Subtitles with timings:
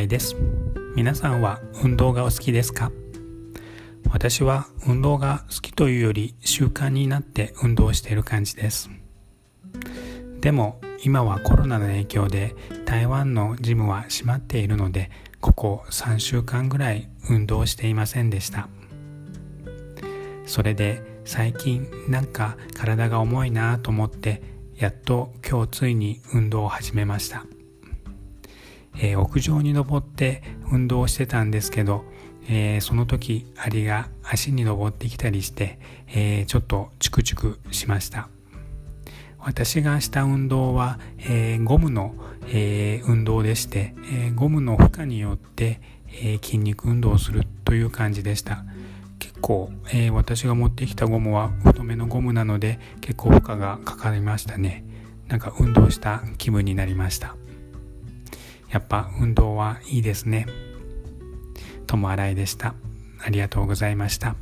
[0.00, 0.36] いです。
[0.94, 2.92] 皆さんは運動がお好きですか？
[4.10, 8.90] 私は運動が好きというより習慣になって運動している感じです。
[10.40, 12.54] でも今はコロナの影響で
[12.84, 15.10] 台湾のジムは閉まっているので
[15.40, 18.68] ここ3週間ぐらい運動していませんでした。
[20.46, 24.42] それで最近なんか体が重いなと思って
[24.76, 27.46] やっと今日ついに運動を始めました、
[28.96, 32.04] えー、屋上に登って運動をしてたんですけど、
[32.48, 38.28] えー、その時アリが足に登ってきたりして、えー、ちょっとチクチクしました。
[39.38, 42.14] 私がした運動は、えゴムの、
[42.48, 48.64] え運動でして、えゴムの負荷によって、え筋肉運動をするという感じでした。
[49.18, 54.82] 結構、え、私が持ってきたゴムは太めのゴムなので結構負荷がかかりましたね。
[55.28, 57.36] なんか運動した気分になりました。
[58.74, 60.46] やっぱ運動はいいですね。
[61.86, 62.74] 友新井でした。
[63.24, 64.34] ありがとうございました。